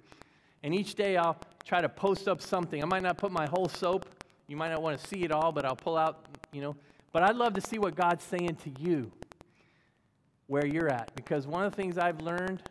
[0.63, 2.81] And each day I'll try to post up something.
[2.81, 4.05] I might not put my whole soap.
[4.47, 6.75] You might not want to see it all, but I'll pull out, you know.
[7.15, 9.09] But I'd love to see what God's saying to you
[10.47, 11.15] where you're at.
[11.15, 12.61] Because one of the things I've learned,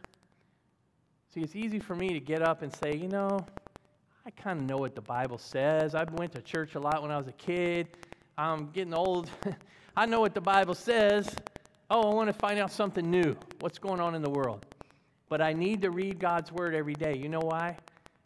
[1.32, 3.38] see, it's easy for me to get up and say, you know,
[4.26, 5.94] I kind of know what the Bible says.
[5.94, 7.88] I went to church a lot when I was a kid.
[8.36, 9.30] I'm getting old.
[9.96, 11.26] I know what the Bible says.
[11.90, 13.34] Oh, I want to find out something new.
[13.60, 14.66] What's going on in the world?
[15.30, 17.16] But I need to read God's word every day.
[17.16, 17.78] You know why?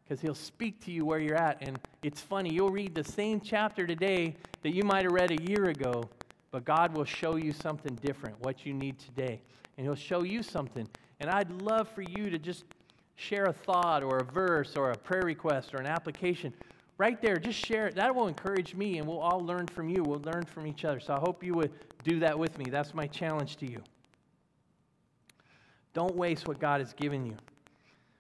[0.09, 1.59] Because He'll speak to you where you're at.
[1.61, 5.43] And it's funny, you'll read the same chapter today that you might have read a
[5.43, 6.09] year ago,
[6.51, 9.41] but God will show you something different, what you need today.
[9.77, 10.89] And He'll show you something.
[11.21, 12.65] And I'd love for you to just
[13.17, 16.53] share a thought or a verse or a prayer request or an application
[16.99, 17.95] right there, just share it.
[17.95, 20.03] That will encourage me, and we'll all learn from you.
[20.03, 21.01] We'll learn from each other.
[21.01, 21.73] So I hope you would
[22.05, 22.67] do that with me.
[22.69, 23.83] That's my challenge to you.
[25.95, 27.37] Don't waste what God has given you.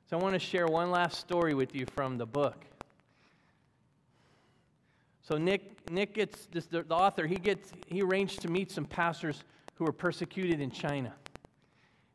[0.08, 2.64] So I want to share one last story with you from the book.
[5.20, 7.26] So Nik, Nik gets this, the author.
[7.26, 9.44] He gets he arranged to meet some pastors
[9.74, 11.12] who were persecuted in China,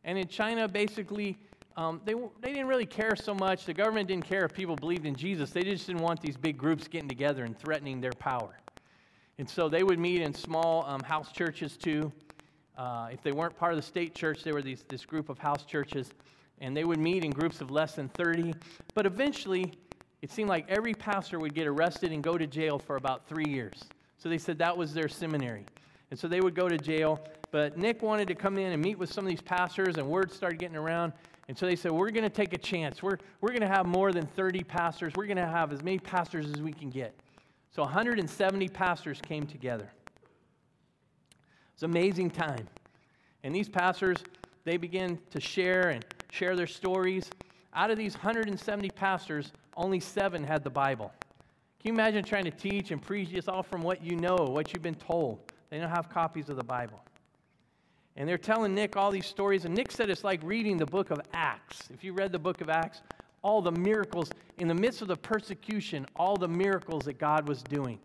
[0.04, 1.38] and in China, basically,
[1.78, 3.66] um, they, they didn't really care so much.
[3.66, 5.52] The government didn't care if people believed in Jesus.
[5.52, 8.58] They just didn't want these big groups getting together and threatening their power.
[9.38, 12.12] And so they would meet in small um, house churches too.
[12.76, 15.38] Uh, if they weren't part of the state church, they were these, this group of
[15.38, 16.10] house churches.
[16.62, 18.54] And they would meet in groups of less than 30.
[18.94, 19.74] But eventually,
[20.22, 23.50] it seemed like every pastor would get arrested and go to jail for about three
[23.50, 23.84] years.
[24.18, 25.66] So they said that was their seminary.
[26.12, 27.20] And so they would go to jail.
[27.52, 30.32] But Nik wanted to come in and meet with some of these pastors, and word
[30.32, 31.12] started getting around.
[31.48, 33.04] And so they said, We're going to take a chance.
[33.04, 35.14] We're, we're going to have more than 30 pastors.
[35.16, 37.14] We're going to have as many pastors as we can get.
[37.76, 39.92] So 170 pastors came together.
[41.74, 42.68] It's an amazing time.
[43.44, 44.24] And these pastors,
[44.64, 47.30] they began to share and share their stories.
[47.76, 51.12] Out of these 170 pastors, only seven had the Bible.
[51.80, 54.74] Can you imagine trying to teach and preach just all from what you know, what
[54.74, 55.40] you've been told?
[55.70, 57.04] They don't have copies of the Bible.
[58.16, 59.66] And they're telling Nik all these stories.
[59.66, 61.90] And Nik said it's like reading the book of Acts.
[61.94, 63.02] If you read the book of Acts,
[63.44, 67.62] all the miracles in the midst of the persecution, all the miracles that God was
[67.64, 68.00] doing.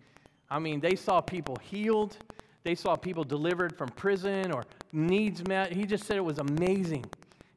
[0.50, 2.16] I mean, they saw people healed,
[2.64, 5.72] they saw people delivered from prison or needs met.
[5.72, 7.04] He just said it was amazing.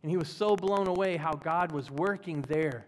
[0.01, 2.85] And he was so blown away how God was working there.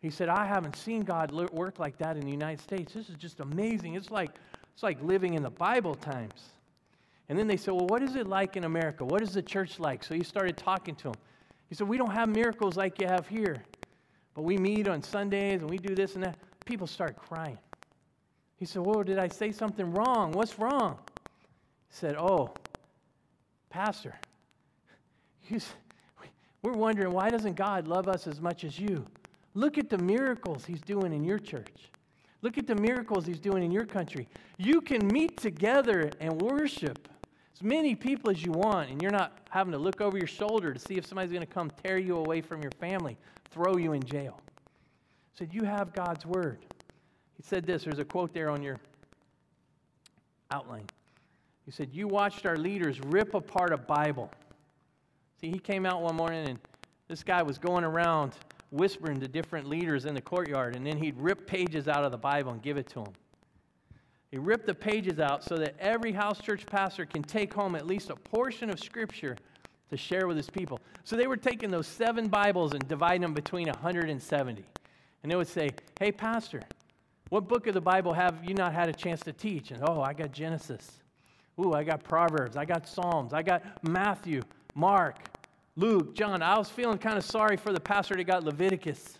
[0.00, 2.92] He said, I haven't seen God work like that in the United States.
[2.92, 3.94] This is just amazing.
[3.94, 4.30] It's like,
[4.72, 6.50] it's like living in the Bible times.
[7.28, 9.04] And then they said, Well, what is it like in America?
[9.04, 10.04] What is the church like?
[10.04, 11.14] So he started talking to them.
[11.68, 13.62] He said, We don't have miracles like you have here,
[14.34, 16.36] but we meet on Sundays and we do this and that.
[16.66, 17.58] People start crying.
[18.56, 20.32] He said, Whoa, did I say something wrong?
[20.32, 20.98] What's wrong?
[21.88, 22.52] He said, Oh,
[23.70, 24.14] Pastor,
[26.64, 29.04] we're wondering why doesn't God love us as much as you?
[29.52, 31.90] Look at the miracles he's doing in your church.
[32.40, 34.26] Look at the miracles he's doing in your country.
[34.56, 37.06] You can meet together and worship
[37.54, 40.72] as many people as you want, and you're not having to look over your shoulder
[40.72, 43.18] to see if somebody's going to come tear you away from your family,
[43.50, 44.40] throw you in jail.
[45.34, 46.58] Said, You have God's word.
[47.36, 48.80] He said this there's a quote there on your
[50.50, 50.86] outline.
[51.66, 54.30] He said, You watched our leaders rip apart a Bible.
[55.44, 56.58] See, he came out one morning and
[57.06, 58.32] this guy was going around
[58.70, 62.16] whispering to different leaders in the courtyard, and then he'd rip pages out of the
[62.16, 63.12] Bible and give it to them.
[64.30, 67.86] He ripped the pages out so that every house church pastor can take home at
[67.86, 69.36] least a portion of Scripture
[69.90, 70.80] to share with his people.
[71.04, 74.64] So they were taking those seven Bibles and dividing them between 170.
[75.22, 75.68] And they would say,
[76.00, 76.62] Hey, Pastor,
[77.28, 79.72] what book of the Bible have you not had a chance to teach?
[79.72, 81.02] And oh, I got Genesis.
[81.60, 82.56] Ooh, I got Proverbs.
[82.56, 83.34] I got Psalms.
[83.34, 84.40] I got Matthew,
[84.74, 85.18] Mark,
[85.76, 86.40] Luke, John.
[86.42, 89.18] I was feeling kind of sorry for the pastor that got Leviticus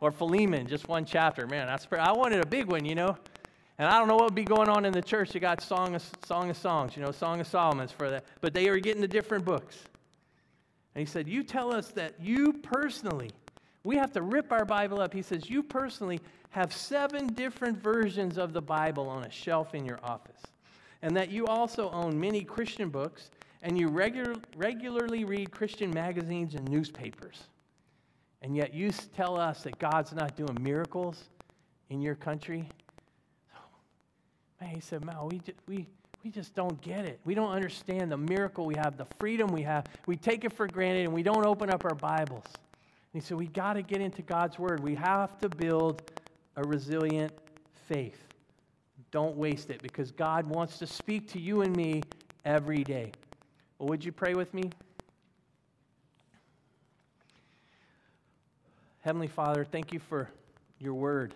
[0.00, 1.46] or Philemon, just one chapter.
[1.46, 3.16] Man, that's I wanted a big one, you know.
[3.78, 5.30] And I don't know what would be going on in the church.
[5.30, 8.24] They got Song of, Song of Songs, you know, Song of Solomon's for that.
[8.40, 9.78] But they were getting the different books.
[10.94, 13.30] And he said, You tell us that you personally,
[13.84, 15.14] we have to rip our Bible up.
[15.14, 16.20] He says, You personally
[16.50, 20.42] have seven different versions of the Bible on a shelf in your office.
[21.02, 23.30] And that you also own many Christian books
[23.62, 27.44] and you regular, regularly read Christian magazines and newspapers.
[28.42, 31.24] And yet you tell us that God's not doing miracles
[31.90, 32.68] in your country.
[34.60, 35.86] Man, he said, "Man, we just, we,
[36.24, 37.20] we just don't get it.
[37.24, 39.86] We don't understand the miracle we have, the freedom we have.
[40.06, 42.44] We take it for granted and we don't open up our Bibles.
[43.12, 44.80] And he said, We got to get into God's Word.
[44.80, 46.02] We have to build
[46.56, 47.32] a resilient
[47.88, 48.20] faith.
[49.10, 52.02] Don't waste it because God wants to speak to you and me
[52.44, 53.12] every day.
[53.78, 54.70] Would you pray with me?
[59.02, 60.28] Heavenly Father, thank you for
[60.80, 61.32] your word.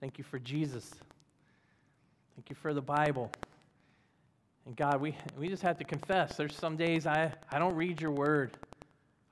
[0.00, 0.88] Thank you for Jesus.
[2.36, 3.30] Thank you for the Bible.
[4.66, 6.36] And God, we, we just have to confess.
[6.36, 8.52] There's some days I, I don't read your word.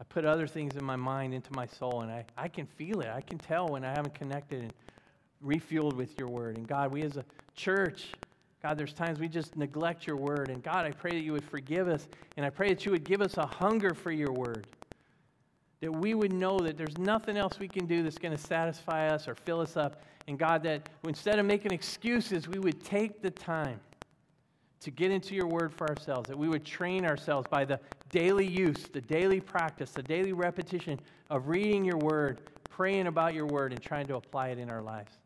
[0.00, 3.00] I put other things in my mind, into my soul, and I, I can feel
[3.00, 3.08] it.
[3.08, 4.72] I can tell when I haven't connected and
[5.44, 6.56] refueled with your word.
[6.56, 7.24] And God, we as a
[7.54, 8.06] church,
[8.62, 10.50] God, there's times we just neglect your word.
[10.50, 12.06] And God, I pray that you would forgive us,
[12.36, 14.66] and I pray that you would give us a hunger for your word.
[15.80, 19.08] That we would know that there's nothing else we can do that's going to satisfy
[19.08, 20.02] us or fill us up.
[20.28, 23.80] And God, that instead of making excuses, we would take the time
[24.80, 27.80] to get into your word for ourselves, that we would train ourselves by the
[28.10, 30.98] daily use, the daily practice, the daily repetition
[31.30, 34.82] of reading your word, praying about your word, and trying to apply it in our
[34.82, 35.19] lives.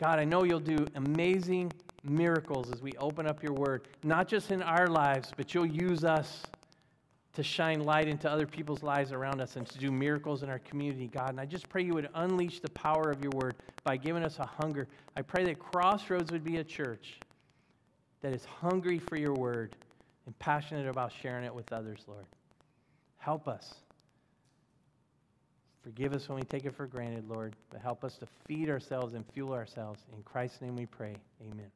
[0.00, 1.70] God, I know you'll do amazing
[2.04, 6.04] miracles as we open up your word, not just in our lives, but you'll use
[6.04, 6.44] us
[7.34, 10.58] to shine light into other people's lives around us and to do miracles in our
[10.60, 11.28] community, God.
[11.28, 14.38] And I just pray you would unleash the power of your word by giving us
[14.38, 14.88] a hunger.
[15.18, 17.18] I pray that Crossroads would be a church
[18.22, 19.76] that is hungry for your word
[20.24, 22.24] and passionate about sharing it with others, Lord.
[23.18, 23.74] Help us.
[25.82, 29.14] Forgive us when we take it for granted, Lord, but help us to feed ourselves
[29.14, 30.00] and fuel ourselves.
[30.14, 31.16] In Christ's name we pray.
[31.40, 31.70] Amen.